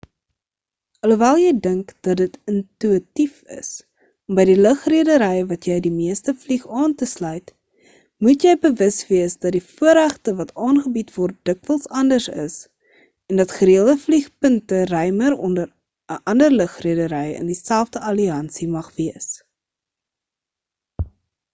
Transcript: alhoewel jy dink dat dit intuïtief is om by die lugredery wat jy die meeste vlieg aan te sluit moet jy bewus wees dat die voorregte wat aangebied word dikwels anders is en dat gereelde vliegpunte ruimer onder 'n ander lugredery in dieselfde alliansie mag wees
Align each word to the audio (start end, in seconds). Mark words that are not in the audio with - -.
alhoewel 1.05 1.39
jy 1.41 1.49
dink 1.65 1.91
dat 2.05 2.19
dit 2.21 2.37
intuïtief 2.51 3.35
is 3.55 3.67
om 4.31 4.39
by 4.39 4.45
die 4.49 4.55
lugredery 4.67 5.43
wat 5.51 5.67
jy 5.71 5.75
die 5.87 5.91
meeste 5.97 6.33
vlieg 6.45 6.63
aan 6.85 6.95
te 7.01 7.09
sluit 7.11 7.53
moet 8.27 8.47
jy 8.47 8.55
bewus 8.65 8.97
wees 9.11 9.37
dat 9.47 9.55
die 9.57 9.61
voorregte 9.67 10.35
wat 10.41 10.55
aangebied 10.71 11.13
word 11.19 11.37
dikwels 11.51 11.85
anders 12.01 12.31
is 12.47 12.57
en 12.97 13.45
dat 13.45 13.55
gereelde 13.61 13.97
vliegpunte 14.09 14.81
ruimer 14.95 15.37
onder 15.51 15.71
'n 16.15 16.21
ander 16.35 16.57
lugredery 16.59 17.23
in 17.45 17.53
dieselfde 17.55 18.05
alliansie 18.13 18.71
mag 18.79 18.93
wees 19.01 19.31